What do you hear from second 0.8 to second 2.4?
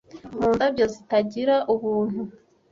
zitagira ubuntu